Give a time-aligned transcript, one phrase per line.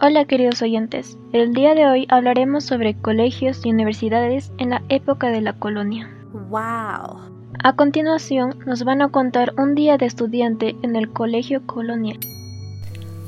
[0.00, 5.30] Hola queridos oyentes, el día de hoy hablaremos sobre colegios y universidades en la época
[5.30, 6.08] de la colonia.
[6.32, 7.18] ¡Wow!
[7.64, 12.20] A continuación nos van a contar un día de estudiante en el colegio colonial.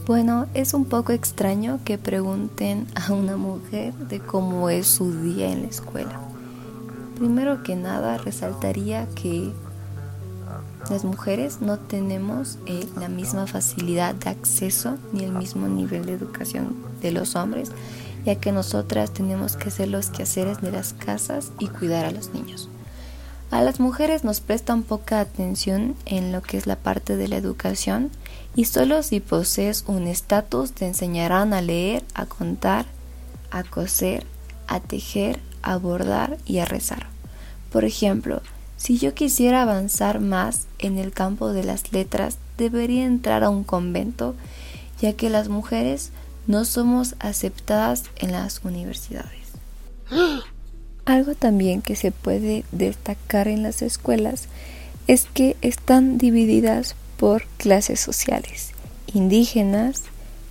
[0.07, 5.51] Bueno, es un poco extraño que pregunten a una mujer de cómo es su día
[5.51, 6.21] en la escuela.
[7.17, 9.51] Primero que nada resaltaría que
[10.89, 16.15] las mujeres no tenemos eh, la misma facilidad de acceso ni el mismo nivel de
[16.15, 17.71] educación de los hombres,
[18.25, 22.33] ya que nosotras tenemos que hacer los quehaceres de las casas y cuidar a los
[22.33, 22.69] niños.
[23.51, 27.37] A las mujeres nos prestan poca atención en lo que es la parte de la
[27.37, 28.11] educación
[28.55, 32.87] y solo si posees un estatus te enseñarán a leer, a contar,
[33.51, 34.25] a coser,
[34.69, 37.07] a tejer, a bordar y a rezar.
[37.73, 38.41] Por ejemplo,
[38.81, 43.63] si yo quisiera avanzar más en el campo de las letras, debería entrar a un
[43.63, 44.35] convento,
[45.03, 46.13] ya que las mujeres
[46.47, 49.51] no somos aceptadas en las universidades.
[51.05, 54.49] Algo también que se puede destacar en las escuelas
[55.07, 58.73] es que están divididas por clases sociales,
[59.13, 60.05] indígenas,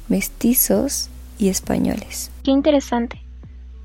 [0.07, 2.29] mestizos y españoles.
[2.43, 3.23] Qué interesante.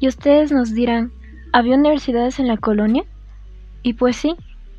[0.00, 1.12] Y ustedes nos dirán,
[1.50, 3.04] ¿había universidades en la colonia?
[3.86, 4.34] Y pues sí,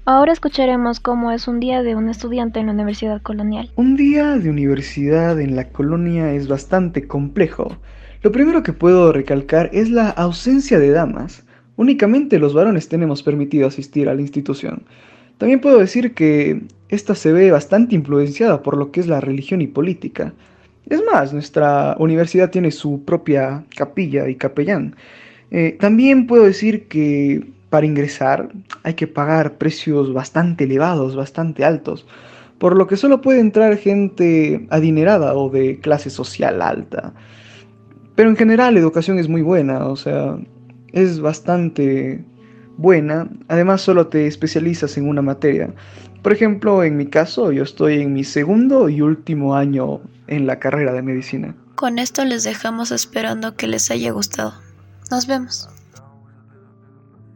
[0.05, 3.71] ahora escucharemos cómo es un día de un estudiante en la Universidad Colonial.
[3.75, 7.77] Un día de universidad en la colonia es bastante complejo.
[8.23, 11.45] Lo primero que puedo recalcar es la ausencia de damas.
[11.75, 14.81] Únicamente los varones tenemos permitido asistir a la institución.
[15.37, 19.61] También puedo decir que esta se ve bastante influenciada por lo que es la religión
[19.61, 20.33] y política.
[20.89, 24.95] Es más, nuestra universidad tiene su propia capilla y capellán.
[25.51, 32.05] Eh, también puedo decir que para ingresar hay que pagar precios bastante elevados, bastante altos,
[32.57, 37.13] por lo que solo puede entrar gente adinerada o de clase social alta.
[38.15, 40.37] Pero en general la educación es muy buena, o sea,
[40.93, 42.23] es bastante
[42.77, 43.27] buena.
[43.49, 45.73] Además solo te especializas en una materia.
[46.21, 50.59] Por ejemplo, en mi caso, yo estoy en mi segundo y último año en la
[50.59, 51.53] carrera de medicina.
[51.75, 54.53] Con esto les dejamos esperando que les haya gustado.
[55.11, 55.67] Nos vemos.